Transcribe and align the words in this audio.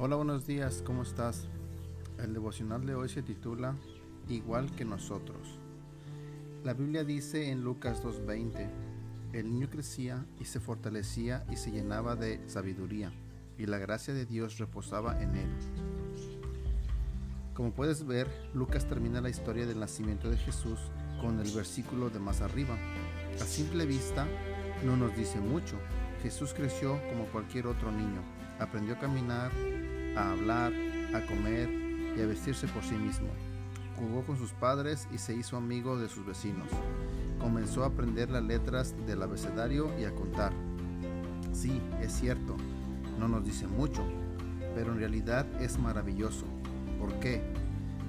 Hola, 0.00 0.14
buenos 0.14 0.46
días, 0.46 0.80
¿cómo 0.86 1.02
estás? 1.02 1.48
El 2.22 2.32
devocional 2.32 2.86
de 2.86 2.94
hoy 2.94 3.08
se 3.08 3.20
titula 3.20 3.74
Igual 4.28 4.70
que 4.76 4.84
nosotros. 4.84 5.58
La 6.62 6.72
Biblia 6.72 7.02
dice 7.02 7.50
en 7.50 7.64
Lucas 7.64 8.04
2.20, 8.04 8.70
el 9.32 9.50
niño 9.50 9.68
crecía 9.68 10.24
y 10.38 10.44
se 10.44 10.60
fortalecía 10.60 11.44
y 11.50 11.56
se 11.56 11.72
llenaba 11.72 12.14
de 12.14 12.40
sabiduría, 12.48 13.10
y 13.58 13.66
la 13.66 13.78
gracia 13.78 14.14
de 14.14 14.24
Dios 14.24 14.58
reposaba 14.58 15.20
en 15.20 15.34
él. 15.34 15.50
Como 17.52 17.72
puedes 17.72 18.06
ver, 18.06 18.28
Lucas 18.54 18.86
termina 18.86 19.20
la 19.20 19.30
historia 19.30 19.66
del 19.66 19.80
nacimiento 19.80 20.30
de 20.30 20.36
Jesús 20.36 20.78
con 21.20 21.40
el 21.40 21.50
versículo 21.50 22.08
de 22.08 22.20
más 22.20 22.40
arriba. 22.40 22.78
A 23.42 23.44
simple 23.44 23.84
vista, 23.84 24.28
no 24.84 24.96
nos 24.96 25.16
dice 25.16 25.40
mucho. 25.40 25.74
Jesús 26.22 26.52
creció 26.54 27.00
como 27.10 27.26
cualquier 27.26 27.66
otro 27.66 27.92
niño. 27.92 28.20
Aprendió 28.58 28.94
a 28.94 28.98
caminar, 28.98 29.50
a 30.16 30.32
hablar, 30.32 30.72
a 31.14 31.24
comer 31.26 31.70
y 32.16 32.20
a 32.20 32.26
vestirse 32.26 32.66
por 32.68 32.82
sí 32.82 32.94
mismo. 32.94 33.28
Jugó 33.96 34.24
con 34.24 34.36
sus 34.36 34.52
padres 34.52 35.08
y 35.12 35.18
se 35.18 35.34
hizo 35.34 35.56
amigo 35.56 35.98
de 35.98 36.08
sus 36.08 36.24
vecinos. 36.26 36.68
Comenzó 37.40 37.84
a 37.84 37.88
aprender 37.88 38.30
las 38.30 38.42
letras 38.42 38.94
del 39.06 39.22
abecedario 39.22 39.90
y 39.98 40.04
a 40.04 40.14
contar. 40.14 40.52
Sí, 41.52 41.80
es 42.00 42.12
cierto, 42.12 42.56
no 43.18 43.28
nos 43.28 43.44
dice 43.44 43.66
mucho, 43.66 44.04
pero 44.74 44.92
en 44.92 44.98
realidad 44.98 45.46
es 45.60 45.78
maravilloso. 45.78 46.46
¿Por 46.98 47.18
qué? 47.20 47.42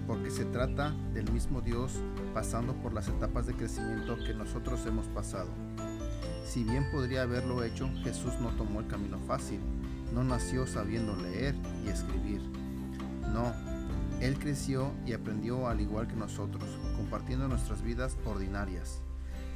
Porque 0.08 0.32
se 0.32 0.46
trata 0.46 0.92
del 1.14 1.32
mismo 1.32 1.62
Dios 1.62 2.02
pasando 2.34 2.74
por 2.74 2.94
las 2.94 3.08
etapas 3.08 3.46
de 3.46 3.54
crecimiento 3.54 4.18
que 4.18 4.34
nosotros 4.34 4.86
hemos 4.86 5.08
pasado. 5.08 5.50
Si 6.50 6.64
bien 6.64 6.90
podría 6.92 7.22
haberlo 7.22 7.64
hecho, 7.64 7.90
Jesús 8.04 8.34
no 8.42 8.50
tomó 8.58 8.80
el 8.80 8.88
camino 8.88 9.20
fácil 9.20 9.60
no 10.14 10.24
nació 10.24 10.66
sabiendo 10.66 11.16
leer 11.16 11.56
y 11.86 11.90
escribir. 11.90 12.42
No, 13.34 13.54
Él 14.22 14.38
creció 14.40 14.92
y 15.06 15.14
aprendió 15.14 15.68
al 15.68 15.82
igual 15.82 16.08
que 16.08 16.16
nosotros, 16.16 16.64
compartiendo 16.96 17.48
nuestras 17.48 17.82
vidas 17.82 18.18
ordinarias. 18.26 19.02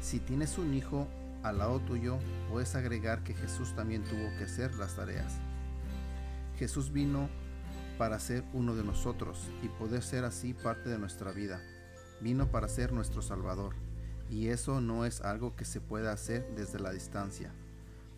Si 0.01 0.19
tienes 0.19 0.57
un 0.57 0.73
hijo 0.73 1.07
al 1.43 1.57
lado 1.57 1.79
tuyo, 1.79 2.17
puedes 2.49 2.75
agregar 2.75 3.23
que 3.23 3.33
Jesús 3.33 3.73
también 3.75 4.03
tuvo 4.03 4.29
que 4.37 4.45
hacer 4.45 4.73
las 4.75 4.95
tareas. 4.95 5.33
Jesús 6.57 6.91
vino 6.91 7.29
para 7.97 8.19
ser 8.19 8.43
uno 8.53 8.75
de 8.75 8.83
nosotros 8.83 9.49
y 9.61 9.67
poder 9.67 10.03
ser 10.03 10.23
así 10.23 10.53
parte 10.53 10.89
de 10.89 10.99
nuestra 10.99 11.31
vida. 11.31 11.61
Vino 12.21 12.47
para 12.47 12.67
ser 12.67 12.93
nuestro 12.93 13.21
Salvador, 13.21 13.75
y 14.29 14.47
eso 14.47 14.81
no 14.81 15.05
es 15.05 15.21
algo 15.21 15.55
que 15.55 15.65
se 15.65 15.81
pueda 15.81 16.11
hacer 16.11 16.47
desde 16.55 16.79
la 16.79 16.91
distancia. 16.91 17.53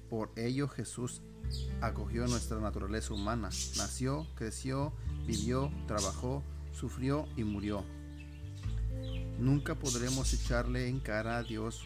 Por 0.09 0.31
ello 0.36 0.67
Jesús 0.67 1.22
acogió 1.81 2.28
nuestra 2.28 2.59
naturaleza 2.59 3.14
humana, 3.14 3.50
nació, 3.78 4.28
creció, 4.36 4.94
vivió, 5.26 5.72
trabajó, 5.88 6.44
sufrió 6.72 7.28
y 7.36 7.44
murió. 7.44 7.83
Nunca 9.39 9.76
podremos 9.76 10.33
echarle 10.33 10.88
en 10.88 11.00
cara 11.00 11.38
a 11.38 11.44
Dios, 11.44 11.86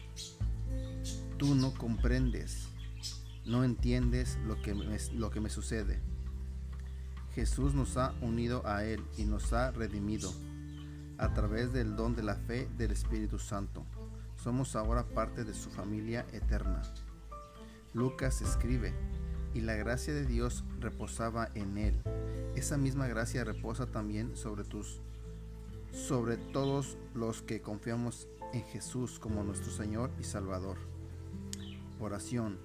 tú 1.36 1.54
no 1.54 1.74
comprendes, 1.74 2.68
no 3.44 3.64
entiendes 3.64 4.38
lo 4.46 4.60
que 4.62 4.74
me, 4.74 4.98
lo 5.14 5.30
que 5.30 5.40
me 5.40 5.50
sucede. 5.50 6.00
Jesús 7.34 7.74
nos 7.74 7.96
ha 7.96 8.12
unido 8.20 8.66
a 8.66 8.84
Él 8.84 9.02
y 9.16 9.24
nos 9.24 9.52
ha 9.52 9.70
redimido 9.70 10.32
a 11.20 11.32
través 11.34 11.72
del 11.72 11.96
don 11.96 12.16
de 12.16 12.22
la 12.22 12.34
fe 12.34 12.68
del 12.76 12.90
Espíritu 12.90 13.38
Santo. 13.38 13.84
Somos 14.36 14.74
ahora 14.74 15.04
parte 15.04 15.44
de 15.44 15.54
su 15.54 15.70
familia 15.70 16.26
eterna. 16.32 16.82
Lucas 17.92 18.40
escribe, 18.40 18.94
y 19.52 19.60
la 19.60 19.74
gracia 19.74 20.14
de 20.14 20.24
Dios 20.24 20.64
reposaba 20.78 21.48
en 21.54 21.76
él. 21.76 22.02
Esa 22.54 22.78
misma 22.78 23.06
gracia 23.06 23.44
reposa 23.44 23.86
también 23.86 24.36
sobre 24.36 24.64
tus 24.64 25.00
sobre 25.92 26.36
todos 26.36 26.96
los 27.14 27.42
que 27.42 27.60
confiamos 27.60 28.28
en 28.52 28.62
Jesús 28.62 29.18
como 29.18 29.42
nuestro 29.42 29.72
Señor 29.72 30.10
y 30.20 30.24
Salvador. 30.24 30.78
Oración. 31.98 32.58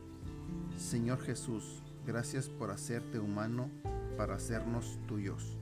Señor 0.78 1.20
Jesús, 1.22 1.82
gracias 2.06 2.50
por 2.50 2.70
hacerte 2.70 3.18
humano 3.18 3.70
para 4.16 4.36
hacernos 4.36 5.00
tuyos. 5.08 5.58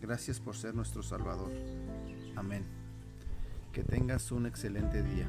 Gracias 0.00 0.40
por 0.40 0.56
ser 0.56 0.74
nuestro 0.74 1.02
Salvador. 1.04 1.52
Amén. 2.38 2.64
Que 3.72 3.82
tengas 3.82 4.30
un 4.30 4.46
excelente 4.46 5.02
día. 5.02 5.26